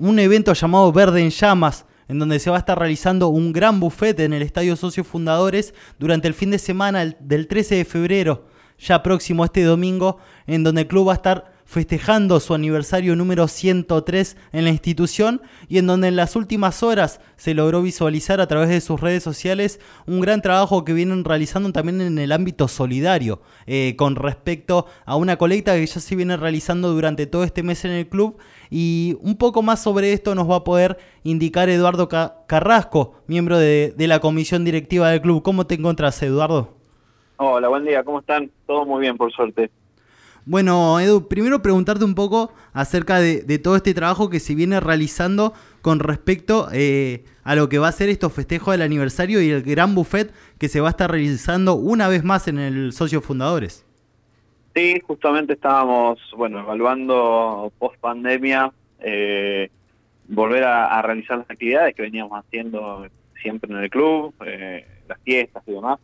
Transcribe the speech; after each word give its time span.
un 0.00 0.20
evento 0.20 0.52
llamado 0.52 0.92
Verde 0.92 1.20
en 1.20 1.30
Llamas, 1.30 1.84
en 2.06 2.20
donde 2.20 2.38
se 2.38 2.50
va 2.50 2.56
a 2.56 2.60
estar 2.60 2.78
realizando 2.78 3.28
un 3.28 3.52
gran 3.52 3.80
buffet 3.80 4.20
en 4.20 4.32
el 4.32 4.42
Estadio 4.42 4.76
Socios 4.76 5.08
Fundadores 5.08 5.74
durante 5.98 6.28
el 6.28 6.34
fin 6.34 6.52
de 6.52 6.60
semana 6.60 7.04
del 7.18 7.48
13 7.48 7.74
de 7.74 7.84
febrero, 7.84 8.46
ya 8.78 9.02
próximo 9.02 9.44
este 9.44 9.64
domingo, 9.64 10.18
en 10.46 10.62
donde 10.62 10.82
el 10.82 10.86
club 10.86 11.08
va 11.08 11.14
a 11.14 11.16
estar 11.16 11.52
festejando 11.68 12.40
su 12.40 12.54
aniversario 12.54 13.14
número 13.14 13.46
103 13.46 14.38
en 14.52 14.64
la 14.64 14.70
institución 14.70 15.42
y 15.68 15.76
en 15.76 15.86
donde 15.86 16.08
en 16.08 16.16
las 16.16 16.34
últimas 16.34 16.82
horas 16.82 17.20
se 17.36 17.52
logró 17.52 17.82
visualizar 17.82 18.40
a 18.40 18.46
través 18.46 18.70
de 18.70 18.80
sus 18.80 18.98
redes 18.98 19.22
sociales 19.22 19.78
un 20.06 20.20
gran 20.20 20.40
trabajo 20.40 20.86
que 20.86 20.94
vienen 20.94 21.24
realizando 21.24 21.70
también 21.70 22.00
en 22.00 22.18
el 22.18 22.32
ámbito 22.32 22.68
solidario 22.68 23.42
eh, 23.66 23.96
con 23.98 24.16
respecto 24.16 24.86
a 25.04 25.16
una 25.16 25.36
colecta 25.36 25.74
que 25.74 25.84
ya 25.84 26.00
se 26.00 26.16
viene 26.16 26.38
realizando 26.38 26.88
durante 26.88 27.26
todo 27.26 27.44
este 27.44 27.62
mes 27.62 27.84
en 27.84 27.90
el 27.90 28.08
club 28.08 28.38
y 28.70 29.18
un 29.20 29.36
poco 29.36 29.60
más 29.60 29.82
sobre 29.82 30.14
esto 30.14 30.34
nos 30.34 30.50
va 30.50 30.56
a 30.56 30.64
poder 30.64 30.96
indicar 31.22 31.68
Eduardo 31.68 32.08
Carrasco, 32.08 33.16
miembro 33.26 33.58
de, 33.58 33.92
de 33.94 34.06
la 34.08 34.20
comisión 34.20 34.64
directiva 34.64 35.10
del 35.10 35.20
club. 35.20 35.42
¿Cómo 35.42 35.66
te 35.66 35.74
encuentras, 35.74 36.22
Eduardo? 36.22 36.78
Hola, 37.36 37.68
buen 37.68 37.84
día, 37.84 38.02
¿cómo 38.04 38.20
están? 38.20 38.50
Todo 38.66 38.86
muy 38.86 39.02
bien, 39.02 39.18
por 39.18 39.30
suerte. 39.32 39.70
Bueno, 40.50 40.98
Edu, 40.98 41.28
primero 41.28 41.60
preguntarte 41.60 42.06
un 42.06 42.14
poco 42.14 42.54
acerca 42.72 43.20
de, 43.20 43.58
todo 43.58 43.76
este 43.76 43.92
trabajo 43.92 44.30
que 44.30 44.40
se 44.40 44.54
viene 44.54 44.80
realizando 44.80 45.52
con 45.82 45.98
respecto 45.98 46.68
eh, 46.72 47.22
a 47.44 47.54
lo 47.54 47.68
que 47.68 47.78
va 47.78 47.88
a 47.88 47.92
ser 47.92 48.08
estos 48.08 48.32
festejos 48.32 48.72
del 48.72 48.80
aniversario 48.80 49.42
y 49.42 49.50
el 49.50 49.62
gran 49.62 49.94
buffet 49.94 50.32
que 50.58 50.68
se 50.68 50.80
va 50.80 50.88
a 50.88 50.90
estar 50.92 51.10
realizando 51.10 51.74
una 51.74 52.08
vez 52.08 52.24
más 52.24 52.48
en 52.48 52.58
el 52.58 52.94
Socio 52.94 53.20
Fundadores. 53.20 53.84
Sí, 54.74 54.98
justamente 55.06 55.52
estábamos, 55.52 56.18
bueno, 56.34 56.60
evaluando 56.60 57.70
post 57.78 57.98
pandemia, 58.00 58.72
eh, 59.00 59.68
volver 60.28 60.64
a, 60.64 61.02
realizar 61.02 61.36
las 61.36 61.50
actividades 61.50 61.94
que 61.94 62.00
veníamos 62.00 62.32
haciendo 62.42 63.06
siempre 63.42 63.70
en 63.70 63.80
el 63.82 63.90
club, 63.90 64.32
eh, 64.46 64.86
las 65.06 65.20
fiestas 65.20 65.62
y 65.66 65.72
demás. 65.72 65.98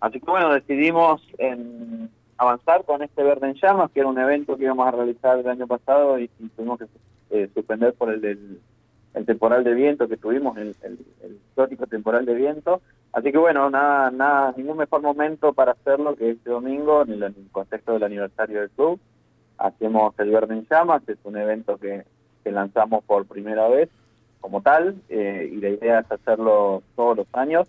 Así 0.00 0.20
que 0.20 0.30
bueno, 0.30 0.54
decidimos 0.54 1.20
en 1.36 2.08
avanzar 2.40 2.84
con 2.86 3.02
este 3.02 3.22
Verde 3.22 3.50
en 3.50 3.54
Llamas, 3.54 3.90
que 3.90 4.00
era 4.00 4.08
un 4.08 4.18
evento 4.18 4.56
que 4.56 4.64
íbamos 4.64 4.88
a 4.88 4.92
realizar 4.92 5.38
el 5.38 5.46
año 5.46 5.66
pasado 5.66 6.18
y, 6.18 6.28
tuvimos 6.56 6.78
que 6.78 6.86
eh, 7.28 7.50
suspender 7.54 7.92
por 7.92 8.10
el, 8.10 8.58
el 9.12 9.26
temporal 9.26 9.62
de 9.62 9.74
viento 9.74 10.08
que 10.08 10.16
tuvimos, 10.16 10.56
el, 10.56 10.74
el, 10.82 10.98
histórico 11.34 11.86
temporal 11.86 12.24
de 12.24 12.34
viento. 12.34 12.80
Así 13.12 13.30
que 13.30 13.36
bueno, 13.36 13.68
nada, 13.68 14.10
nada, 14.10 14.54
ningún 14.56 14.78
mejor 14.78 15.02
momento 15.02 15.52
para 15.52 15.72
hacerlo 15.72 16.16
que 16.16 16.30
este 16.30 16.48
domingo 16.48 17.02
en 17.02 17.22
el, 17.22 17.34
contexto 17.52 17.92
del 17.92 18.04
aniversario 18.04 18.60
del 18.60 18.70
club. 18.70 18.98
Hacemos 19.58 20.18
el 20.18 20.30
Verde 20.30 20.54
en 20.54 20.66
Llamas, 20.66 21.06
es 21.08 21.18
un 21.24 21.36
evento 21.36 21.76
que, 21.76 22.04
que 22.42 22.52
lanzamos 22.52 23.04
por 23.04 23.26
primera 23.26 23.68
vez 23.68 23.90
como 24.40 24.62
tal, 24.62 24.96
eh, 25.10 25.50
y 25.52 25.56
la 25.56 25.68
idea 25.68 25.98
es 25.98 26.10
hacerlo 26.10 26.82
todos 26.96 27.18
los 27.18 27.26
años. 27.34 27.68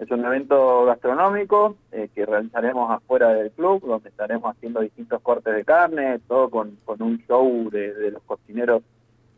Es 0.00 0.10
un 0.10 0.24
evento 0.24 0.86
gastronómico 0.86 1.76
eh, 1.92 2.08
que 2.14 2.24
realizaremos 2.24 2.90
afuera 2.90 3.34
del 3.34 3.50
club, 3.50 3.86
donde 3.86 4.08
estaremos 4.08 4.56
haciendo 4.56 4.80
distintos 4.80 5.20
cortes 5.20 5.54
de 5.54 5.62
carne, 5.62 6.18
todo 6.26 6.48
con, 6.48 6.78
un 6.86 7.22
show 7.28 7.68
de, 7.70 8.10
los 8.10 8.22
cocineros 8.22 8.82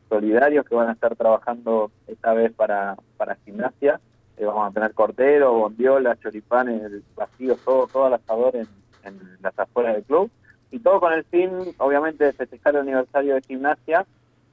solidarios 0.08 0.64
que 0.64 0.76
van 0.76 0.88
a 0.88 0.92
estar 0.92 1.16
trabajando 1.16 1.90
esta 2.06 2.32
vez 2.32 2.52
para, 2.52 2.96
para 3.16 3.34
gimnasia. 3.44 4.00
Eh, 4.36 4.44
vamos 4.44 4.70
a 4.70 4.72
tener 4.72 4.94
cortero, 4.94 5.52
bondiola, 5.52 6.16
choripanes, 6.22 6.92
vacíos, 7.16 7.58
todo, 7.64 7.88
todo 7.88 8.04
al 8.04 8.14
asador 8.14 8.54
en, 8.54 8.68
en 9.02 9.18
las 9.42 9.58
afueras 9.58 9.94
del 9.94 10.04
club. 10.04 10.30
Y 10.70 10.78
todo 10.78 11.00
con 11.00 11.12
el 11.12 11.24
fin, 11.24 11.50
obviamente, 11.78 12.24
de 12.24 12.32
festejar 12.34 12.76
el 12.76 12.82
aniversario 12.82 13.34
de 13.34 13.42
gimnasia, 13.42 14.06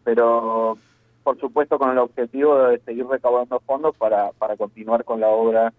pero 0.04 0.76
por 1.24 1.40
supuesto 1.40 1.78
con 1.78 1.92
el 1.92 2.00
objetivo 2.00 2.58
de 2.64 2.80
seguir 2.80 3.06
recaudando 3.06 3.60
fondos 3.60 3.96
para, 3.96 4.32
para 4.32 4.58
continuar 4.58 5.04
con 5.04 5.20
la 5.20 5.28
obra 5.28 5.72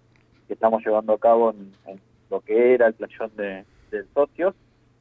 que 0.50 0.54
estamos 0.54 0.84
llevando 0.84 1.12
a 1.12 1.18
cabo 1.18 1.54
en, 1.86 2.00
lo 2.28 2.40
que 2.40 2.74
era 2.74 2.88
el 2.88 2.94
playón 2.94 3.30
de, 3.36 3.64
socios, 4.12 4.52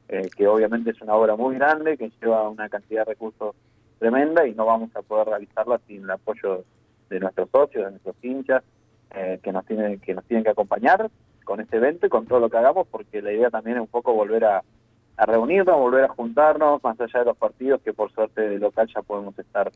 eh, 0.08 0.30
que 0.36 0.46
obviamente 0.46 0.90
es 0.90 1.00
una 1.00 1.16
obra 1.16 1.34
muy 1.34 1.56
grande, 1.56 1.96
que 1.96 2.12
lleva 2.22 2.48
una 2.48 2.68
cantidad 2.68 3.00
de 3.00 3.14
recursos 3.14 3.56
tremenda 3.98 4.46
y 4.46 4.54
no 4.54 4.64
vamos 4.64 4.94
a 4.94 5.02
poder 5.02 5.26
realizarla 5.26 5.80
sin 5.88 6.04
el 6.04 6.10
apoyo 6.12 6.62
de 7.08 7.18
nuestros 7.18 7.50
socios, 7.50 7.84
de 7.84 7.90
nuestros 7.90 8.14
hinchas, 8.22 8.62
eh, 9.12 9.40
que 9.42 9.50
nos 9.50 9.66
tienen 9.66 9.98
que 9.98 10.14
nos 10.14 10.24
tienen 10.24 10.44
que 10.44 10.50
acompañar 10.50 11.10
con 11.44 11.60
este 11.60 11.78
evento 11.78 12.06
y 12.06 12.10
con 12.10 12.26
todo 12.26 12.38
lo 12.38 12.48
que 12.48 12.58
hagamos, 12.58 12.86
porque 12.86 13.20
la 13.20 13.32
idea 13.32 13.50
también 13.50 13.78
es 13.78 13.80
un 13.80 13.88
poco 13.88 14.14
volver 14.14 14.44
a, 14.44 14.62
a 15.16 15.26
reunirnos, 15.26 15.76
volver 15.76 16.04
a 16.04 16.08
juntarnos, 16.08 16.80
más 16.84 17.00
allá 17.00 17.18
de 17.18 17.24
los 17.24 17.36
partidos, 17.36 17.80
que 17.82 17.92
por 17.92 18.12
suerte 18.12 18.40
de 18.40 18.60
local 18.60 18.88
ya 18.94 19.02
podemos 19.02 19.36
estar 19.36 19.72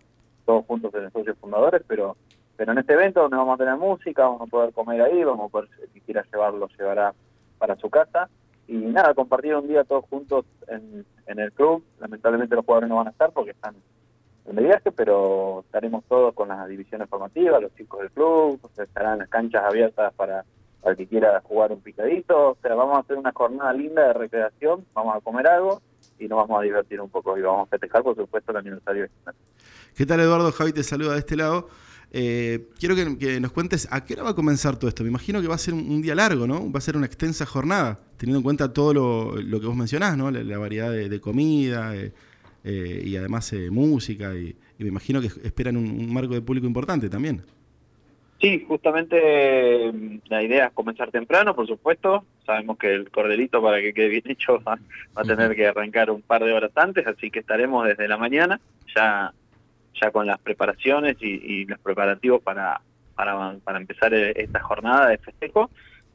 todos 0.46 0.64
juntos 0.66 0.94
en 0.94 1.02
los 1.02 1.12
socios 1.12 1.36
fundadores, 1.40 1.82
pero 1.88 2.16
pero 2.56 2.72
en 2.72 2.78
este 2.78 2.92
evento 2.92 3.22
donde 3.22 3.36
vamos 3.36 3.54
a 3.54 3.64
tener 3.64 3.76
música, 3.76 4.24
vamos 4.24 4.42
a 4.42 4.46
poder 4.46 4.72
comer 4.72 5.02
ahí, 5.02 5.24
vamos 5.24 5.48
a 5.48 5.52
poder, 5.52 5.68
si 5.92 6.00
quiera 6.00 6.24
llevarlo, 6.32 6.68
llevará 6.78 7.12
para 7.58 7.76
su 7.76 7.90
casa. 7.90 8.28
Y 8.66 8.74
nada, 8.74 9.14
compartir 9.14 9.54
un 9.54 9.68
día 9.68 9.84
todos 9.84 10.04
juntos 10.08 10.46
en, 10.68 11.04
el 11.26 11.52
club. 11.52 11.84
Lamentablemente 12.00 12.54
los 12.54 12.64
jugadores 12.64 12.88
no 12.88 12.96
van 12.96 13.08
a 13.08 13.10
estar 13.10 13.32
porque 13.32 13.50
están 13.50 13.74
el 14.46 14.64
viaje, 14.64 14.92
pero 14.92 15.60
estaremos 15.66 16.04
todos 16.04 16.34
con 16.34 16.48
las 16.48 16.68
divisiones 16.68 17.08
formativas, 17.08 17.62
los 17.62 17.74
chicos 17.74 18.00
del 18.00 18.10
club, 18.10 18.60
estarán 18.76 19.18
las 19.18 19.28
canchas 19.28 19.64
abiertas 19.64 20.12
para, 20.14 20.44
para 20.80 20.92
el 20.92 20.96
que 20.96 21.06
quiera 21.06 21.40
jugar 21.42 21.72
un 21.72 21.80
picadito. 21.80 22.50
O 22.50 22.58
sea, 22.62 22.74
vamos 22.74 22.96
a 22.96 23.00
hacer 23.00 23.16
una 23.16 23.32
jornada 23.32 23.72
linda 23.72 24.06
de 24.06 24.12
recreación, 24.12 24.84
vamos 24.94 25.16
a 25.16 25.20
comer 25.20 25.46
algo 25.48 25.80
y 26.18 26.28
nos 26.28 26.38
vamos 26.38 26.60
a 26.60 26.62
divertir 26.62 27.00
un 27.00 27.10
poco 27.10 27.36
y 27.36 27.42
vamos 27.42 27.66
a 27.66 27.70
festejar, 27.70 28.02
por 28.02 28.14
supuesto, 28.16 28.52
el 28.52 28.58
aniversario 28.58 29.08
¿Qué 29.96 30.06
tal, 30.06 30.20
Eduardo? 30.20 30.52
Javi 30.52 30.72
te 30.72 30.82
saluda 30.82 31.12
de 31.12 31.20
este 31.20 31.36
lado. 31.36 31.68
Eh, 32.16 32.68
quiero 32.78 32.94
que, 32.94 33.40
nos 33.40 33.50
cuentes 33.50 33.88
a 33.90 34.04
qué 34.04 34.14
hora 34.14 34.22
va 34.22 34.30
a 34.30 34.34
comenzar 34.34 34.76
todo 34.76 34.86
esto. 34.86 35.02
Me 35.02 35.08
imagino 35.08 35.42
que 35.42 35.48
va 35.48 35.56
a 35.56 35.58
ser 35.58 35.74
un, 35.74 36.00
día 36.00 36.14
largo, 36.14 36.46
¿no? 36.46 36.70
Va 36.70 36.78
a 36.78 36.80
ser 36.80 36.96
una 36.96 37.06
extensa 37.06 37.44
jornada, 37.44 37.98
teniendo 38.16 38.38
en 38.38 38.44
cuenta 38.44 38.72
todo 38.72 38.94
lo, 39.34 39.60
que 39.60 39.66
vos 39.66 39.74
mencionás, 39.74 40.16
¿no? 40.16 40.30
La, 40.30 40.56
variedad 40.56 40.92
de, 40.92 41.20
comida 41.20 41.96
eh, 41.96 42.12
eh, 42.62 43.02
y 43.04 43.16
además 43.16 43.52
música. 43.68 44.32
Y, 44.32 44.54
me 44.78 44.86
imagino 44.86 45.20
que 45.20 45.26
esperan 45.26 45.76
un, 45.76 46.12
marco 46.12 46.34
de 46.34 46.40
público 46.40 46.68
importante 46.68 47.10
también. 47.10 47.42
Sí, 48.40 48.64
justamente 48.68 49.90
mm, 49.92 50.18
la 50.28 50.40
idea 50.44 50.66
es 50.66 50.72
comenzar 50.72 51.10
temprano, 51.10 51.56
por 51.56 51.66
supuesto. 51.66 52.24
Sabemos 52.46 52.78
que 52.78 52.94
el 52.94 53.10
cordelito 53.10 53.60
para 53.60 53.80
que 53.80 53.92
quede 53.92 54.08
bien 54.08 54.22
hecho 54.26 54.60
va 54.64 54.78
a 55.16 55.24
tener 55.24 55.56
que 55.56 55.66
arrancar 55.66 56.12
un 56.12 56.22
par 56.22 56.44
de 56.44 56.52
horas 56.52 56.70
antes, 56.76 57.04
así 57.08 57.32
que 57.32 57.40
estaremos 57.40 57.84
desde 57.88 58.06
la 58.06 58.18
mañana 58.18 58.60
ya 58.94 59.32
ya 60.00 60.10
con 60.10 60.26
las 60.26 60.38
preparaciones 60.40 61.16
y, 61.20 61.64
los 61.66 61.78
preparativos 61.78 62.42
para, 62.42 62.80
para, 63.14 63.56
para, 63.64 63.78
empezar 63.78 64.12
e, 64.14 64.32
esta 64.36 64.60
jornada 64.60 65.08
de 65.08 65.18
festejo. 65.18 65.70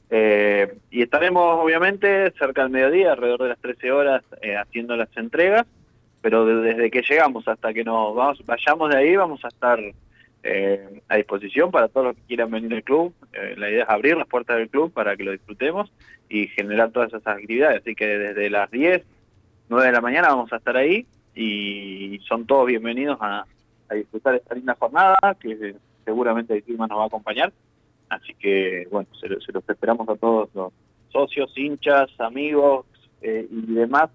Eh, 0.09 0.77
y 0.89 1.03
estaremos 1.03 1.63
obviamente 1.63 2.31
cerca 2.31 2.63
del 2.63 2.71
mediodía, 2.71 3.11
alrededor 3.11 3.43
de 3.43 3.49
las 3.49 3.59
13 3.59 3.91
horas, 3.91 4.23
eh, 4.41 4.55
haciendo 4.55 4.95
las 4.95 5.15
entregas, 5.15 5.65
pero 6.21 6.45
desde 6.45 6.89
que 6.89 7.01
llegamos 7.01 7.47
hasta 7.47 7.73
que 7.73 7.83
nos 7.83 8.15
vamos, 8.15 8.43
vayamos 8.45 8.89
de 8.89 8.97
ahí 8.97 9.15
vamos 9.15 9.45
a 9.45 9.49
estar 9.49 9.79
eh, 10.41 11.01
a 11.07 11.15
disposición 11.15 11.69
para 11.69 11.87
todos 11.89 12.07
los 12.07 12.15
que 12.15 12.23
quieran 12.23 12.49
venir 12.49 12.73
al 12.73 12.83
club. 12.83 13.13
la 13.57 13.69
idea 13.69 13.83
es 13.83 13.89
abrir 13.89 14.17
las 14.17 14.27
puertas 14.27 14.57
del 14.57 14.69
club 14.69 14.91
para 14.91 15.15
que 15.15 15.23
lo 15.23 15.31
disfrutemos 15.31 15.91
y 16.27 16.47
generar 16.47 16.91
todas 16.91 17.09
esas 17.09 17.27
actividades. 17.27 17.81
Así 17.81 17.93
que 17.93 18.07
desde 18.07 18.49
las 18.49 18.69
10, 18.71 19.03
9 19.69 19.85
de 19.85 19.91
la 19.91 20.01
mañana 20.01 20.29
vamos 20.29 20.51
a 20.51 20.57
estar 20.57 20.75
ahí 20.75 21.05
y 21.35 22.19
son 22.27 22.45
todos 22.45 22.67
bienvenidos 22.67 23.17
a, 23.21 23.45
a 23.89 23.95
disfrutar 23.95 24.35
esta 24.35 24.55
linda 24.55 24.75
jornada, 24.79 25.17
que 25.39 25.75
seguramente 26.05 26.55
el 26.55 26.63
clima 26.63 26.87
nos 26.87 26.99
va 26.99 27.03
a 27.03 27.07
acompañar. 27.07 27.51
Así 28.09 28.33
que, 28.35 28.87
bueno, 28.91 29.07
se, 29.19 29.27
los 29.27 29.69
esperamos 29.69 30.07
a 30.09 30.15
todos 30.15 30.49
los 30.53 30.73
socios, 31.11 31.51
hinchas, 31.55 32.09
amigos 32.19 32.85
eh, 33.21 33.47
y 33.49 33.73
demás 33.73 34.09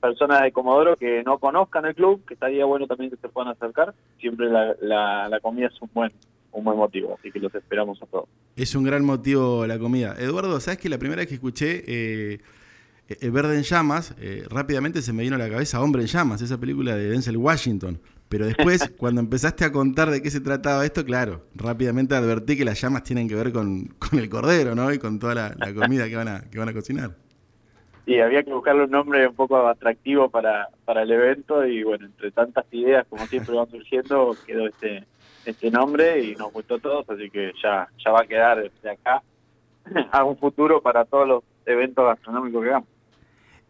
personas 0.00 0.42
de 0.42 0.52
Comodoro 0.52 0.96
que 0.96 1.22
no 1.22 1.38
conozcan 1.38 1.84
el 1.84 1.94
club, 1.94 2.24
que 2.26 2.34
estaría 2.34 2.64
bueno 2.64 2.86
también 2.86 3.10
que 3.10 3.16
se 3.16 3.28
puedan 3.28 3.52
acercar. 3.52 3.94
Siempre 4.18 4.48
la, 4.48 4.74
la, 4.80 5.40
comida 5.40 5.66
es 5.66 5.80
un 5.80 5.90
buen 5.92 6.12
un 6.52 6.64
buen 6.64 6.76
motivo, 6.76 7.16
así 7.16 7.30
que 7.30 7.38
los 7.38 7.54
esperamos 7.54 8.02
a 8.02 8.06
todos. 8.06 8.28
Es 8.56 8.74
un 8.74 8.82
gran 8.82 9.04
motivo 9.04 9.66
la 9.68 9.78
comida. 9.78 10.16
Eduardo, 10.18 10.58
¿sabes 10.58 10.80
que 10.80 10.88
la 10.88 10.98
primera 10.98 11.20
vez 11.20 11.28
que 11.28 11.34
escuché 11.34 11.84
eh, 11.86 12.40
El 13.20 13.30
Verde 13.30 13.56
en 13.56 13.62
Llamas, 13.62 14.16
eh, 14.18 14.44
rápidamente 14.50 15.00
se 15.00 15.12
me 15.12 15.22
vino 15.22 15.36
a 15.36 15.38
la 15.38 15.48
cabeza 15.48 15.80
Hombre 15.80 16.02
en 16.02 16.08
Llamas, 16.08 16.42
esa 16.42 16.58
película 16.58 16.96
de 16.96 17.10
Denzel 17.10 17.36
Washington? 17.36 18.00
Pero 18.30 18.46
después, 18.46 18.88
cuando 18.96 19.20
empezaste 19.20 19.64
a 19.64 19.72
contar 19.72 20.08
de 20.08 20.22
qué 20.22 20.30
se 20.30 20.40
trataba 20.40 20.86
esto, 20.86 21.04
claro, 21.04 21.42
rápidamente 21.54 22.14
advertí 22.14 22.56
que 22.56 22.64
las 22.64 22.80
llamas 22.80 23.02
tienen 23.02 23.28
que 23.28 23.34
ver 23.34 23.52
con, 23.52 23.92
el 24.12 24.30
cordero, 24.30 24.74
¿no? 24.74 24.90
Y 24.92 24.98
con 24.98 25.18
toda 25.18 25.34
la, 25.34 25.74
comida 25.74 26.08
que 26.08 26.16
van, 26.16 26.28
a, 26.28 26.40
que 26.48 26.58
van 26.58 26.68
a 26.68 26.72
cocinar. 26.72 27.10
Sí, 28.06 28.20
había 28.20 28.44
que 28.44 28.52
buscarle 28.52 28.84
un 28.84 28.90
nombre 28.90 29.26
un 29.26 29.34
poco 29.34 29.66
atractivo 29.66 30.30
para, 30.30 30.68
para 30.84 31.02
el 31.02 31.10
evento 31.10 31.66
y 31.66 31.82
bueno, 31.82 32.06
entre 32.06 32.30
tantas 32.30 32.64
ideas 32.70 33.04
como 33.10 33.26
siempre 33.26 33.54
van 33.54 33.68
surgiendo, 33.68 34.36
quedó 34.46 34.68
este, 34.68 35.04
este 35.44 35.70
nombre 35.70 36.22
y 36.22 36.36
nos 36.36 36.52
gustó 36.52 36.76
a 36.76 36.78
todos, 36.78 37.10
así 37.10 37.30
que 37.30 37.52
ya, 37.62 37.88
ya 38.04 38.10
va 38.12 38.20
a 38.22 38.26
quedar 38.26 38.70
de 38.82 38.90
acá 38.90 39.22
a 40.12 40.24
un 40.24 40.36
futuro 40.36 40.80
para 40.80 41.04
todos 41.04 41.26
los 41.26 41.44
eventos 41.66 42.04
gastronómicos 42.04 42.62
que 42.62 42.68
hagamos. 42.68 42.88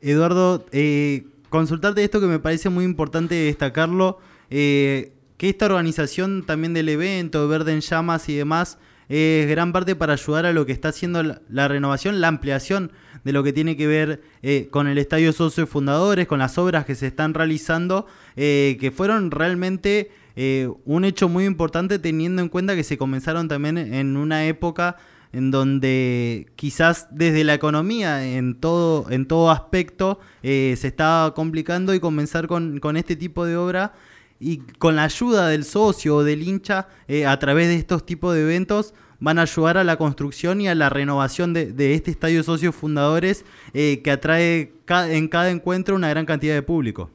Eduardo, 0.02 0.66
eh, 0.72 1.24
consultarte 1.48 2.04
esto 2.04 2.20
que 2.20 2.26
me 2.26 2.38
parece 2.38 2.68
muy 2.68 2.84
importante 2.84 3.34
destacarlo. 3.34 4.18
Eh, 4.50 5.12
que 5.36 5.48
esta 5.48 5.66
organización 5.66 6.44
también 6.44 6.74
del 6.74 6.90
evento, 6.90 7.48
Verde 7.48 7.72
en 7.72 7.80
Llamas 7.80 8.28
y 8.28 8.34
demás, 8.34 8.78
es 9.10 9.48
gran 9.48 9.72
parte 9.72 9.96
para 9.96 10.12
ayudar 10.12 10.46
a 10.46 10.52
lo 10.52 10.66
que 10.66 10.72
está 10.72 10.90
haciendo 10.90 11.22
la, 11.22 11.68
renovación, 11.68 12.20
la 12.20 12.28
ampliación 12.28 12.92
de 13.24 13.32
lo 13.32 13.42
que 13.42 13.52
tiene 13.52 13.76
que 13.76 13.88
ver 13.88 14.22
eh, 14.42 14.68
con 14.70 14.86
el 14.86 14.98
Estadio 14.98 15.32
Socio 15.32 15.66
Fundadores, 15.66 16.28
con 16.28 16.38
las 16.38 16.58
obras 16.58 16.84
que 16.84 16.94
se 16.94 17.08
están 17.08 17.34
realizando, 17.34 18.06
eh, 18.36 18.76
que 18.78 18.92
fueron 18.92 19.32
realmente 19.32 20.12
eh, 20.36 20.70
un 20.84 21.04
hecho 21.04 21.28
muy 21.28 21.44
importante 21.44 21.98
teniendo 21.98 22.40
en 22.40 22.48
cuenta 22.48 22.76
que 22.76 22.84
se 22.84 22.98
comenzaron 22.98 23.48
también 23.48 23.78
en 23.78 24.16
una 24.16 24.46
época 24.46 24.96
en 25.32 25.50
donde 25.50 26.46
quizás 26.54 27.08
desde 27.10 27.42
la 27.42 27.54
economía 27.54 28.24
en 28.24 28.54
todo, 28.54 29.10
en 29.10 29.26
todo 29.26 29.50
aspecto 29.50 30.20
se 30.42 30.72
estaba 30.72 31.34
complicando 31.34 31.94
y 31.94 32.00
comenzar 32.00 32.46
con, 32.46 32.78
con 32.78 32.96
este 32.96 33.16
tipo 33.16 33.44
de 33.44 33.56
obra 33.56 33.92
y 34.40 34.58
con 34.78 34.96
la 34.96 35.04
ayuda 35.04 35.48
del 35.48 35.64
socio 35.64 36.16
o 36.16 36.24
del 36.24 36.42
hincha 36.42 36.88
eh, 37.06 37.26
a 37.26 37.38
través 37.38 37.68
de 37.68 37.76
estos 37.76 38.04
tipos 38.06 38.34
de 38.34 38.40
eventos 38.40 38.94
van 39.20 39.38
a 39.38 39.42
ayudar 39.42 39.76
a 39.76 39.84
la 39.84 39.98
construcción 39.98 40.62
y 40.62 40.68
a 40.68 40.74
la 40.74 40.88
renovación 40.88 41.52
de, 41.52 41.94
este 41.94 42.10
estadio 42.10 42.38
de 42.38 42.42
socios 42.42 42.74
fundadores 42.74 43.44
eh, 43.74 44.00
que 44.02 44.10
atrae 44.10 44.72
en 44.88 45.28
cada 45.28 45.50
encuentro 45.50 45.94
una 45.94 46.08
gran 46.08 46.24
cantidad 46.24 46.54
de 46.54 46.62
público. 46.62 47.10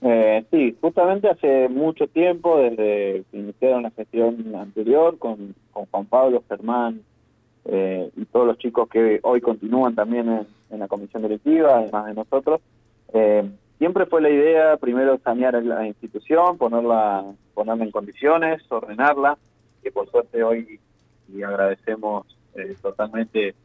Eh, 0.00 0.44
sí, 0.52 0.76
justamente 0.80 1.28
hace 1.28 1.68
mucho 1.68 2.06
tiempo, 2.06 2.58
desde 2.58 3.24
que 3.30 3.38
iniciaron 3.38 3.82
la 3.82 3.90
gestión 3.90 4.54
anterior 4.54 5.18
con, 5.18 5.56
Juan 5.72 6.06
Pablo, 6.06 6.44
Germán 6.48 7.02
y 7.64 8.24
todos 8.26 8.46
los 8.46 8.58
chicos 8.58 8.88
que 8.88 9.20
hoy 9.22 9.40
continúan 9.40 9.94
también 9.94 10.28
en, 10.28 10.46
en 10.70 10.78
la 10.80 10.88
comisión 10.88 11.22
directiva, 11.22 11.78
además 11.78 12.06
de 12.06 12.14
nosotros, 12.14 12.60
Siempre 13.82 14.06
fue 14.06 14.22
la 14.22 14.30
idea 14.30 14.76
primero 14.76 15.18
sanear 15.24 15.60
la 15.60 15.84
institución, 15.84 16.56
ponerla, 16.56 17.24
ponerla 17.52 17.82
en 17.82 17.90
condiciones, 17.90 18.62
ordenarla, 18.68 19.36
que 19.82 19.90
por 19.90 20.08
suerte 20.08 20.44
hoy 20.44 20.78
y 21.34 21.42
agradecemos 21.42 22.24
eh, 22.54 22.76
totalmente 22.80 23.56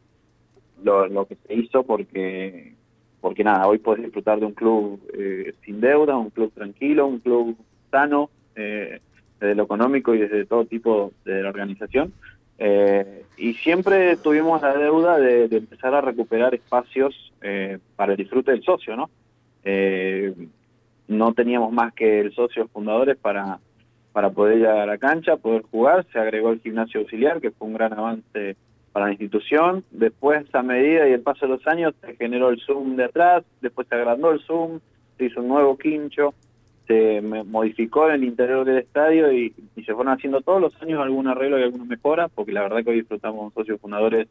lo, 0.82 1.24
que 1.24 1.36
se 1.36 1.54
hizo 1.54 1.84
porque 1.84 2.74
porque 3.20 3.44
nada, 3.44 3.68
hoy 3.68 3.78
puedes 3.78 4.02
disfrutar 4.02 4.40
de 4.40 4.46
un 4.46 4.54
club 4.54 5.00
eh, 5.16 5.54
sin 5.64 5.80
deuda, 5.80 6.16
un 6.16 6.30
club 6.30 6.52
tranquilo, 6.52 7.06
un 7.06 7.20
club 7.20 7.56
sano, 7.88 8.28
eh, 8.56 9.00
desde 9.38 9.54
lo 9.54 9.62
económico 9.62 10.16
y 10.16 10.18
desde 10.18 10.46
todo 10.46 10.64
tipo 10.64 11.12
de 11.24 11.44
la 11.44 11.50
organización. 11.50 12.12
y 13.36 13.54
siempre 13.54 14.16
tuvimos 14.16 14.62
la 14.62 14.76
deuda 14.76 15.16
de, 15.16 15.46
de 15.46 15.58
empezar 15.58 15.94
a 15.94 16.00
recuperar 16.00 16.56
espacios 16.56 17.32
para 17.94 18.14
el 18.14 18.18
disfrute 18.18 18.50
del 18.50 18.64
socio, 18.64 18.96
¿no? 18.96 19.08
Eh, 19.64 20.34
no 21.08 21.32
teníamos 21.32 21.72
más 21.72 21.92
que 21.94 22.20
el 22.20 22.34
socio 22.34 22.68
fundadores 22.68 23.16
para, 23.16 23.58
para 24.12 24.30
poder 24.30 24.58
llegar 24.58 24.78
a 24.78 24.86
la 24.86 24.98
cancha, 24.98 25.36
poder 25.36 25.62
jugar. 25.70 26.06
Se 26.12 26.18
agregó 26.18 26.50
el 26.50 26.60
gimnasio 26.60 27.00
auxiliar, 27.00 27.40
que 27.40 27.50
fue 27.50 27.66
un 27.66 27.74
gran 27.74 27.92
avance 27.92 28.56
para 28.92 29.06
la 29.06 29.12
institución. 29.12 29.84
Después, 29.90 30.46
a 30.54 30.62
medida 30.62 31.08
y 31.08 31.12
el 31.12 31.22
paso 31.22 31.46
de 31.46 31.52
los 31.52 31.66
años, 31.66 31.94
se 32.00 32.14
generó 32.16 32.50
el 32.50 32.60
Zoom 32.60 32.96
de 32.96 33.04
atrás, 33.04 33.44
después 33.60 33.88
se 33.88 33.94
agrandó 33.94 34.30
el 34.32 34.40
Zoom, 34.40 34.80
se 35.16 35.24
hizo 35.24 35.40
un 35.40 35.48
nuevo 35.48 35.76
quincho, 35.78 36.34
se 36.86 37.20
modificó 37.20 38.10
el 38.10 38.24
interior 38.24 38.64
del 38.64 38.78
estadio 38.78 39.32
y, 39.32 39.54
y 39.76 39.84
se 39.84 39.94
fueron 39.94 40.14
haciendo 40.14 40.40
todos 40.40 40.60
los 40.60 40.82
años 40.82 41.00
algún 41.00 41.28
arreglo 41.28 41.58
y 41.58 41.62
alguna 41.62 41.84
mejora, 41.84 42.28
porque 42.28 42.52
la 42.52 42.62
verdad 42.62 42.82
que 42.82 42.90
hoy 42.90 42.96
disfrutamos 43.00 43.52
socios 43.52 43.80
fundadores 43.80 44.28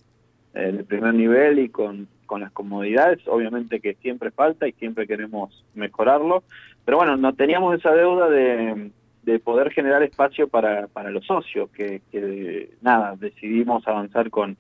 eh, 0.58 0.72
de 0.72 0.84
primer 0.84 1.14
nivel 1.14 1.60
y 1.60 1.70
con, 1.70 2.08
con 2.26 2.42
las 2.42 2.52
comodidades, 2.52 3.20
obviamente 3.28 3.80
que 3.80 3.94
siempre 3.96 4.32
falta 4.32 4.68
y 4.68 4.72
siempre 4.74 5.06
queremos 5.06 5.64
mejorarlo, 5.76 6.44
pero 6.84 6.98
bueno, 6.98 7.16
no 7.16 7.34
teníamos 7.34 7.78
esa 7.78 7.94
deuda 7.94 8.28
de, 8.28 8.90
de 9.22 9.40
poder 9.40 9.72
generar 9.72 10.02
espacio 10.02 10.48
para, 10.48 10.88
para 10.88 11.12
los 11.12 11.26
socios, 11.28 11.70
que, 11.70 12.02
que 12.12 12.72
nada, 12.82 13.16
decidimos 13.20 13.88
avanzar 13.88 14.32
con, 14.32 14.58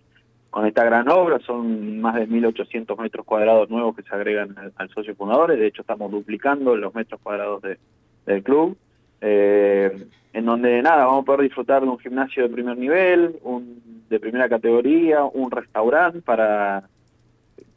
con 0.51 0.67
esta 0.67 0.83
gran 0.83 1.09
obra, 1.09 1.39
son 1.39 1.99
más 1.99 2.13
de 2.13 2.27
1.800 2.27 2.95
metros 3.01 3.25
cuadrados 3.25 3.67
nuevos 3.71 3.95
que 3.95 4.03
se 4.03 4.13
agregan 4.13 4.55
al, 4.75 4.89
socio 4.89 5.15
fundador, 5.15 5.55
de 5.55 5.65
hecho 5.65 5.81
estamos 5.81 6.11
duplicando 6.11 6.75
los 6.75 6.93
metros 6.93 7.19
cuadrados 7.21 7.61
de, 7.63 7.79
del 8.27 8.43
club, 8.43 8.77
eh, 9.21 10.07
en 10.33 10.45
donde 10.45 10.81
nada, 10.81 11.05
vamos 11.05 11.23
a 11.23 11.25
poder 11.25 11.41
disfrutar 11.41 11.81
de 11.81 11.89
un 11.89 11.99
gimnasio 11.99 12.43
de 12.43 12.49
primer 12.49 12.77
nivel, 12.77 13.37
un 13.43 13.81
de 14.09 14.19
primera 14.19 14.47
categoría, 14.47 15.23
un 15.23 15.51
restaurante 15.51 16.21
para 16.21 16.83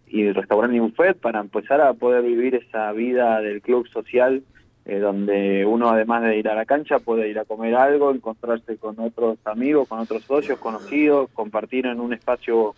y 0.06 0.30
restaurante 0.32 0.76
y 0.76 0.80
buffet 0.80 1.16
para 1.18 1.40
empezar 1.40 1.80
a 1.80 1.94
poder 1.94 2.22
vivir 2.22 2.56
esa 2.56 2.90
vida 2.92 3.40
del 3.40 3.62
club 3.62 3.86
social 3.88 4.42
eh, 4.86 4.98
donde 4.98 5.64
uno 5.64 5.90
además 5.90 6.22
de 6.22 6.38
ir 6.38 6.48
a 6.48 6.54
la 6.54 6.64
cancha 6.64 6.98
puede 6.98 7.28
ir 7.28 7.38
a 7.38 7.44
comer 7.44 7.76
algo, 7.76 8.10
encontrarse 8.10 8.76
con 8.76 8.98
otros 8.98 9.38
amigos, 9.44 9.86
con 9.86 10.00
otros 10.00 10.24
socios 10.24 10.58
conocidos, 10.58 11.30
compartir 11.32 11.86
en 11.86 12.00
un 12.00 12.12
espacio 12.12 12.74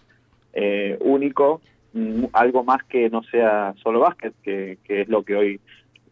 eh, 0.52 0.98
único, 1.00 1.62
mm, 1.94 2.24
algo 2.32 2.64
más 2.64 2.82
que 2.84 3.08
no 3.08 3.22
sea 3.22 3.74
solo 3.82 4.00
básquet, 4.00 4.34
que, 4.42 4.78
que 4.84 5.02
es 5.02 5.08
lo 5.08 5.22
que 5.22 5.36
hoy 5.36 5.60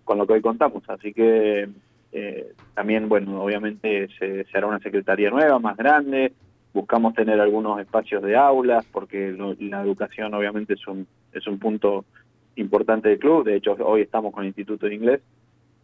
con 0.04 0.16
lo 0.16 0.26
que 0.26 0.34
hoy 0.34 0.40
contamos. 0.40 0.82
Así 0.88 1.12
que 1.12 1.68
eh, 2.12 2.52
también, 2.74 3.08
bueno, 3.08 3.42
obviamente 3.42 4.08
se, 4.18 4.46
hará 4.52 4.66
una 4.66 4.80
secretaría 4.80 5.30
nueva, 5.30 5.58
más 5.58 5.76
grande, 5.76 6.32
buscamos 6.72 7.14
tener 7.14 7.40
algunos 7.40 7.80
espacios 7.80 8.22
de 8.22 8.36
aulas, 8.36 8.84
porque 8.90 9.34
la 9.60 9.82
educación 9.82 10.34
obviamente 10.34 10.74
es 10.74 10.86
un, 10.86 11.06
es 11.32 11.46
un 11.46 11.58
punto 11.58 12.04
importante 12.56 13.08
del 13.08 13.18
club, 13.18 13.44
de 13.44 13.56
hecho 13.56 13.76
hoy 13.80 14.02
estamos 14.02 14.32
con 14.32 14.42
el 14.42 14.48
Instituto 14.48 14.86
de 14.86 14.94
Inglés, 14.94 15.20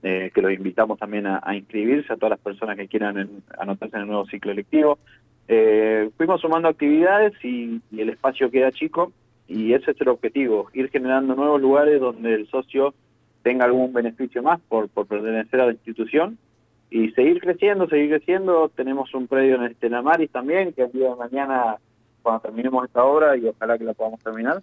eh, 0.03 0.31
que 0.35 0.43
los 0.43 0.53
invitamos 0.53 0.99
también 0.99 1.27
a, 1.27 1.43
inscribirse 1.55 2.13
a 2.13 2.17
todas 2.17 2.31
las 2.31 2.41
personas 2.41 2.77
que 2.77 2.89
quieran 2.89 3.43
anotarse 3.59 3.97
en 3.97 4.03
el 4.03 4.09
nuevo 4.09 4.27
ciclo 4.27 4.53
electivo. 4.53 4.99
Eh, 5.49 6.11
fuimos 6.17 6.41
sumando 6.41 6.69
actividades 6.69 7.33
y, 7.45 7.81
y 7.91 8.01
el 8.01 8.11
espacio 8.11 8.51
queda 8.51 8.73
chico, 8.73 9.13
y 9.49 9.73
ese 9.75 9.93
es 9.93 10.01
el 10.01 10.09
objetivo, 10.09 10.69
ir 10.75 10.91
generando 10.91 11.35
nuevos 11.37 11.61
lugares 11.61 12.01
donde 12.01 12.35
el 12.35 12.49
socio 12.49 12.95
tenga 13.47 13.65
algún 13.65 13.93
beneficio 13.93 14.43
más 14.43 14.59
por, 14.69 14.89
por 14.89 15.07
pertenecer 15.07 15.61
a 15.61 15.67
la 15.67 15.73
institución 15.73 16.37
y 16.91 17.13
seguir 17.13 17.41
creciendo, 17.41 17.87
seguir 17.87 18.09
creciendo. 18.09 18.73
Tenemos 18.75 19.15
un 19.15 19.29
predio 19.29 19.55
en 19.55 19.63
el 19.63 19.77
Tenamaris 19.77 20.33
también, 20.33 20.73
que 20.73 20.83
el 20.83 20.91
día 20.91 21.11
de 21.11 21.15
mañana, 21.15 21.77
cuando 22.23 22.41
terminemos 22.41 22.85
esta 22.85 23.05
obra, 23.05 23.37
y 23.37 23.47
ojalá 23.47 23.79
que 23.79 23.85
la 23.85 23.95
podamos 23.95 24.19
terminar, 24.19 24.61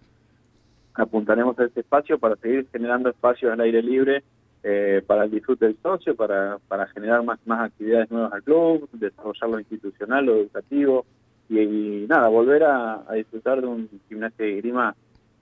apuntaremos 0.96 1.58
a 1.60 1.64
este 1.64 1.80
espacio 1.80 2.20
para 2.20 2.36
seguir 2.36 2.68
generando 2.74 3.10
espacios 3.10 3.54
al 3.54 3.62
aire 3.62 3.82
libre 3.82 4.22
eh, 4.64 5.02
para 5.08 5.24
el 5.24 5.32
disfrute 5.32 5.64
del 5.68 5.78
socio, 5.82 6.14
para, 6.14 6.58
para 6.68 6.86
generar 6.88 7.24
más, 7.24 7.40
más 7.46 7.62
actividades 7.62 8.12
nuevas 8.12 8.34
al 8.34 8.44
club, 8.44 8.90
desarrollar 8.92 9.50
lo 9.50 9.60
institucional, 9.62 10.26
lo 10.26 10.36
educativo, 10.36 11.06
y, 11.48 12.06
nada, 12.10 12.28
volver 12.28 12.66
a, 12.66 13.10
a, 13.10 13.14
disfrutar 13.14 13.62
de 13.62 13.68
un 13.68 13.90
gimnasio 14.10 14.44
de 14.44 14.58
grima 14.58 14.94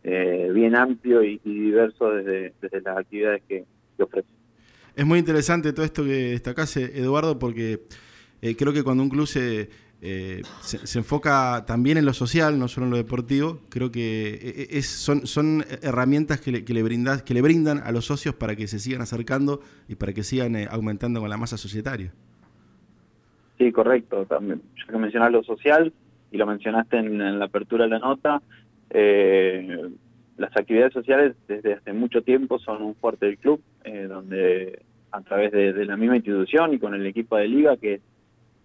eh, 0.04 0.50
bien 0.54 0.76
amplio 0.76 1.24
y, 1.24 1.38
diverso 1.44 2.12
desde, 2.12 2.54
desde, 2.62 2.82
las 2.82 2.98
actividades 2.98 3.44
que, 3.48 3.66
ofrece. 4.00 4.28
Es 4.96 5.06
muy 5.06 5.20
interesante 5.20 5.74
todo 5.74 5.86
esto 5.86 6.04
que 6.04 6.32
destacase, 6.32 7.00
Eduardo, 7.00 7.38
porque 7.38 7.82
eh, 8.42 8.56
creo 8.56 8.74
que 8.74 8.84
cuando 8.84 9.04
un 9.04 9.10
club 9.10 9.28
se, 9.28 9.70
eh, 10.02 10.42
se, 10.62 10.98
enfoca 10.98 11.66
también 11.68 12.00
en 12.00 12.06
lo 12.06 12.14
social, 12.14 12.58
no 12.58 12.68
solo 12.68 12.88
en 12.88 12.92
lo 12.92 12.98
deportivo, 12.98 13.60
creo 13.70 13.92
que 13.92 14.68
es, 14.72 14.88
son, 14.88 15.28
son 15.28 15.64
herramientas 15.84 16.42
que 16.42 16.52
le, 16.52 16.66
que, 16.66 16.74
le 16.74 16.82
brindas, 16.82 17.22
que 17.22 17.36
le 17.36 17.44
brindan 17.44 17.78
a 17.78 17.92
los 17.92 18.06
socios 18.06 18.34
para 18.34 18.56
que 18.56 18.68
se 18.68 18.80
sigan 18.80 19.02
acercando 19.02 19.62
y 19.88 19.94
para 19.94 20.14
que 20.14 20.24
sigan 20.24 20.56
aumentando 20.72 21.20
con 21.20 21.30
la 21.30 21.38
masa 21.38 21.58
societaria. 21.58 22.12
Sí, 23.60 23.72
correcto. 23.72 24.26
También, 24.26 24.64
ya 24.76 24.92
que 24.92 24.98
mencionas 24.98 25.32
lo 25.32 25.44
social 25.44 25.94
y 26.32 26.38
lo 26.38 26.48
mencionaste 26.48 26.98
en 26.98 27.38
la 27.38 27.46
apertura 27.46 27.84
de 27.84 27.92
la 27.92 28.00
nota, 28.00 28.42
eh, 28.94 29.90
las 30.38 30.56
actividades 30.56 30.94
sociales 30.94 31.36
desde 31.48 31.74
hace 31.74 31.94
mucho 31.94 32.22
tiempo 32.22 32.60
son 32.60 32.82
un 32.82 32.96
fuerte 32.96 33.26
del 33.28 33.38
club, 33.38 33.62
eh, 33.84 34.08
donde 34.10 34.82
a 35.12 35.22
través 35.22 35.52
de, 35.52 35.86
la 35.86 35.98
misma 35.98 36.18
institución 36.18 36.74
y 36.74 36.80
con 36.80 36.94
el 36.94 37.06
equipo 37.06 37.38
de 37.38 37.48
liga, 37.48 37.78
que 37.78 38.02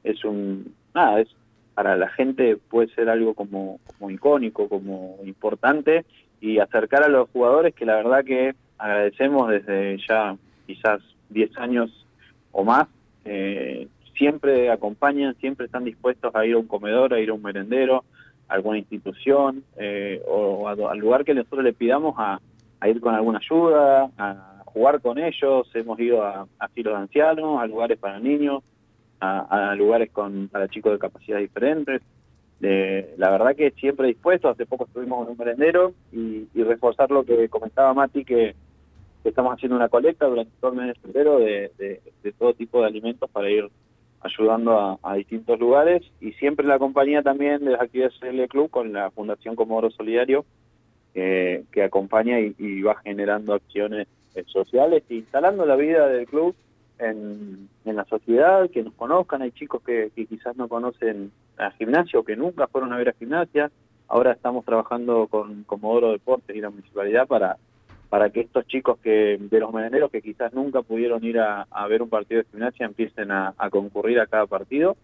es 0.04 0.24
un, 0.24 0.74
nada, 0.94 1.20
es 1.20 1.28
para 1.74 1.96
la 1.96 2.08
gente 2.08 2.56
puede 2.56 2.88
ser 2.94 3.08
algo 3.10 3.34
como, 3.34 3.80
icónico, 4.08 4.68
como 4.68 5.18
importante, 5.24 6.04
y 6.40 6.58
acercar 6.58 7.02
a 7.02 7.08
los 7.08 7.28
jugadores 7.30 7.74
que 7.74 7.84
la 7.84 7.96
verdad 7.96 8.24
que 8.24 8.54
agradecemos 8.78 9.48
desde 9.50 9.98
ya 10.08 10.36
quizás 10.66 11.02
10 11.30 11.56
años 11.58 12.06
o 12.52 12.64
más, 12.64 12.86
eh, 13.24 13.88
siempre 14.16 14.70
acompañan, 14.70 15.34
siempre 15.36 15.66
están 15.66 15.84
dispuestos 15.84 16.34
a 16.34 16.46
ir 16.46 16.54
a 16.54 16.58
un 16.58 16.66
comedor, 16.66 17.12
a 17.12 17.20
ir 17.20 17.30
a 17.30 17.34
un 17.34 17.42
merendero, 17.42 18.04
alguna 18.48 18.78
institución 18.78 19.64
eh, 19.76 20.22
o, 20.26 20.68
al 20.68 20.98
lugar 20.98 21.24
que 21.24 21.34
nosotros 21.34 21.64
le 21.64 21.72
pidamos 21.72 22.14
a, 22.18 22.40
ir 22.86 23.00
con 23.00 23.14
alguna 23.14 23.38
ayuda, 23.38 24.10
a 24.16 24.62
jugar 24.66 25.00
con 25.00 25.18
ellos. 25.18 25.68
Hemos 25.74 25.98
ido 25.98 26.22
a 26.22 26.46
asilos 26.58 26.94
de 26.94 27.00
ancianos, 27.00 27.60
a 27.60 27.66
lugares 27.66 27.98
para 27.98 28.20
niños, 28.20 28.62
a, 29.20 29.74
lugares 29.74 30.10
con, 30.10 30.48
para 30.48 30.68
chicos 30.68 30.92
de 30.92 30.98
capacidades 30.98 31.48
diferentes. 31.48 32.02
la 32.60 33.30
verdad 33.30 33.56
que 33.56 33.70
siempre 33.72 34.08
dispuesto, 34.08 34.48
hace 34.48 34.66
poco 34.66 34.84
estuvimos 34.84 35.26
en 35.26 35.32
un 35.32 35.38
merendero 35.38 35.94
y, 36.12 36.46
reforzar 36.54 37.10
lo 37.10 37.24
que 37.24 37.48
comentaba 37.48 37.94
Mati, 37.94 38.24
que, 38.24 38.54
estamos 39.24 39.54
haciendo 39.54 39.74
una 39.74 39.88
colecta 39.88 40.26
durante 40.26 40.52
todo 40.60 40.70
el 40.70 40.76
mes 40.76 40.86
de 40.86 41.00
febrero 41.00 41.38
de, 41.40 42.00
todo 42.38 42.54
tipo 42.54 42.80
de 42.80 42.86
alimentos 42.86 43.28
para 43.30 43.50
ir 43.50 43.68
ayudando 44.26 44.98
a, 45.02 45.14
distintos 45.14 45.58
lugares 45.58 46.02
y 46.20 46.32
siempre 46.32 46.66
la 46.66 46.78
compañía 46.78 47.22
también 47.22 47.64
de 47.64 47.72
las 47.72 47.80
actividades 47.80 48.20
del 48.20 48.48
club 48.48 48.70
con 48.70 48.92
la 48.92 49.10
Fundación 49.10 49.56
Comodoro 49.56 49.90
Solidario 49.90 50.44
que 51.14 51.82
acompaña 51.82 52.38
y, 52.40 52.82
va 52.82 52.96
generando 52.96 53.54
acciones 53.54 54.06
eh, 54.34 54.44
sociales 54.46 55.02
e 55.08 55.14
instalando 55.14 55.64
la 55.64 55.76
vida 55.76 56.08
del 56.08 56.26
club 56.26 56.54
en, 56.98 57.68
la 57.84 58.04
sociedad, 58.04 58.68
que 58.70 58.82
nos 58.82 58.92
conozcan, 58.94 59.40
hay 59.40 59.50
chicos 59.52 59.82
que, 59.82 60.10
quizás 60.14 60.56
no 60.56 60.68
conocen 60.68 61.30
a 61.56 61.70
gimnasio, 61.70 62.22
que 62.22 62.36
nunca 62.36 62.66
fueron 62.66 62.92
a 62.92 62.98
ver 62.98 63.08
a 63.08 63.14
gimnasia, 63.14 63.70
ahora 64.08 64.32
estamos 64.32 64.64
trabajando 64.64 65.26
con 65.28 65.64
Comodoro 65.64 66.12
Deportes 66.12 66.54
y 66.54 66.60
la 66.60 66.70
municipalidad 66.70 67.26
para 67.26 67.56
para 68.08 68.30
que 68.30 68.40
estos 68.40 68.66
chicos 68.66 68.98
que 68.98 69.36
de 69.38 69.60
los 69.60 69.72
merenderos 69.72 70.10
que 70.10 70.22
quizás 70.22 70.52
nunca 70.52 70.82
pudieron 70.82 71.24
ir 71.24 71.38
a, 71.38 71.66
ver 71.88 72.02
un 72.02 72.08
partido 72.08 72.42
de 72.42 72.48
gimnasia 72.50 72.86
empiecen 72.86 73.30
a, 73.30 73.54
concurrir 73.70 74.20
a 74.20 74.26
cada 74.26 74.46
partido, 74.46 74.96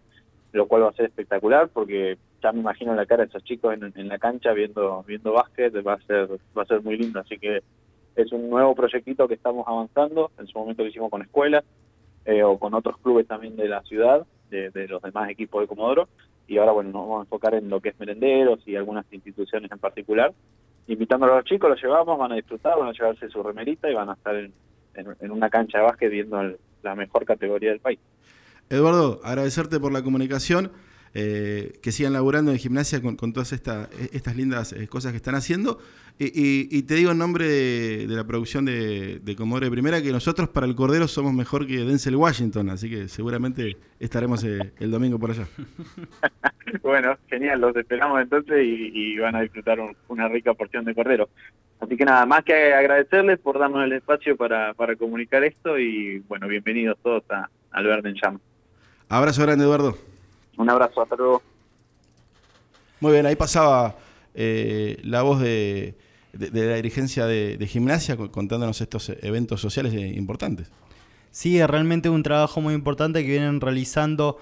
lo 0.51 0.67
cual 0.67 0.83
va 0.83 0.89
a 0.89 0.93
ser 0.93 1.05
espectacular 1.05 1.69
porque 1.69 2.17
ya 2.41 2.51
me 2.51 2.59
imagino 2.59 2.95
la 2.95 3.05
cara 3.05 3.23
de 3.23 3.29
esos 3.29 3.43
chicos 3.43 3.75
en, 3.75 4.07
la 4.07 4.17
cancha 4.19 4.53
viendo 4.53 5.03
viendo 5.03 5.33
básquet, 5.33 5.73
va 5.85 5.93
a 5.93 6.01
ser 6.01 6.29
va 6.57 6.63
a 6.63 6.65
ser 6.65 6.81
muy 6.81 6.97
lindo, 6.97 7.19
así 7.19 7.37
que 7.37 7.61
es 8.15 8.31
un 8.31 8.49
nuevo 8.49 8.75
proyectito 8.75 9.27
que 9.27 9.33
estamos 9.33 9.67
avanzando, 9.67 10.31
en 10.37 10.47
su 10.47 10.57
momento 10.57 10.83
lo 10.83 10.89
hicimos 10.89 11.09
con 11.09 11.21
escuelas 11.21 11.63
eh, 12.25 12.43
o 12.43 12.57
con 12.57 12.73
otros 12.73 12.97
clubes 12.97 13.27
también 13.27 13.55
de 13.55 13.67
la 13.67 13.81
ciudad, 13.81 14.25
de, 14.49 14.69
de 14.69 14.87
los 14.87 15.01
demás 15.01 15.29
equipos 15.29 15.61
de 15.61 15.67
Comodoro, 15.67 16.07
y 16.47 16.57
ahora 16.57 16.71
bueno, 16.71 16.91
nos 16.91 17.01
vamos 17.01 17.19
a 17.19 17.23
enfocar 17.23 17.55
en 17.55 17.69
lo 17.69 17.79
que 17.79 17.89
es 17.89 17.99
merenderos 17.99 18.59
y 18.67 18.75
algunas 18.75 19.11
instituciones 19.11 19.71
en 19.71 19.79
particular, 19.79 20.33
invitándolo 20.87 21.33
a 21.33 21.35
los 21.37 21.45
chicos, 21.45 21.69
los 21.69 21.81
llevamos, 21.81 22.17
van 22.17 22.31
a 22.31 22.35
disfrutar, 22.35 22.77
van 22.77 22.89
a 22.89 22.93
llevarse 22.93 23.29
su 23.29 23.41
remerita 23.41 23.89
y 23.89 23.93
van 23.93 24.09
a 24.09 24.13
estar 24.13 24.35
en, 24.35 24.51
una 25.31 25.49
cancha 25.49 25.79
de 25.79 25.83
básquet 25.83 26.11
viendo 26.11 26.39
la 26.83 26.95
mejor 26.95 27.25
categoría 27.25 27.71
del 27.71 27.79
país. 27.79 27.99
Eduardo, 28.69 29.19
agradecerte 29.23 29.79
por 29.79 29.91
la 29.91 30.03
comunicación. 30.03 30.71
Eh, 31.15 31.77
que 31.83 31.91
sigan 31.91 32.13
laburando 32.13 32.51
en 32.51 32.57
gimnasia 32.57 32.99
con, 32.99 33.33
todas 33.33 33.53
estas 33.53 34.35
lindas 34.35 34.73
eh, 34.73 34.87
cosas 34.87 35.11
que 35.11 35.17
están 35.17 35.35
haciendo. 35.35 35.77
Y, 36.17 36.81
te 36.83 36.95
digo 36.95 37.11
en 37.11 37.19
nombre 37.19 37.47
de, 37.47 38.07
la 38.07 38.23
producción 38.23 38.65
de, 38.65 39.19
de 39.19 39.35
Comodoro 39.35 39.65
de 39.65 39.71
Primera 39.71 40.01
que 40.01 40.11
nosotros 40.11 40.49
para 40.49 40.65
el 40.65 40.75
Cordero 40.75 41.07
somos 41.07 41.33
mejor 41.33 41.67
que 41.67 41.85
Denzel 41.85 42.15
Washington, 42.15 42.69
así 42.69 42.89
que 42.89 43.07
seguramente 43.07 43.77
estaremos 43.99 44.43
eh, 44.43 44.73
el 44.79 44.89
domingo 44.89 45.19
por 45.19 45.31
allá. 45.31 45.47
bueno, 46.81 47.17
genial, 47.29 47.61
los 47.61 47.75
esperamos 47.75 48.21
entonces 48.21 48.63
y, 48.63 49.17
van 49.17 49.35
a 49.35 49.41
disfrutar 49.41 49.79
una 50.07 50.27
rica 50.27 50.53
porción 50.53 50.85
de 50.85 50.95
Cordero. 50.95 51.29
Así 51.79 51.97
que 51.97 52.05
nada, 52.05 52.25
más 52.25 52.43
que 52.43 52.73
agradecerles 52.73 53.39
por 53.39 53.59
darnos 53.59 53.83
el 53.83 53.93
espacio 53.93 54.37
para, 54.37 54.73
para 54.73 54.95
comunicar 54.95 55.43
esto 55.43 55.77
y 55.77 56.19
bueno, 56.27 56.47
bienvenidos 56.47 56.97
todos 57.03 57.23
a, 57.29 57.49
al 57.71 57.85
Verde 57.85 58.09
en 58.09 58.15
Llama. 58.15 58.39
Abrazo 59.09 59.43
grande, 59.43 59.65
Eduardo. 59.65 59.97
Un 60.57 60.69
abrazo, 60.69 61.01
hasta 61.01 61.15
luego. 61.15 61.41
Muy 62.99 63.11
bien, 63.11 63.25
ahí 63.25 63.35
pasaba 63.35 63.95
eh, 64.33 64.97
la 65.03 65.21
voz 65.23 65.41
de, 65.41 65.95
la 66.31 66.75
dirigencia 66.75 67.25
de, 67.25 67.67
gimnasia 67.67 68.15
contándonos 68.15 68.79
estos 68.81 69.09
eventos 69.21 69.61
sociales 69.61 69.93
importantes. 69.93 70.71
Sí, 71.31 71.59
es 71.59 71.67
realmente 71.67 72.09
un 72.09 72.23
trabajo 72.23 72.61
muy 72.61 72.73
importante 72.73 73.23
que 73.23 73.29
vienen 73.29 73.59
realizando 73.59 74.39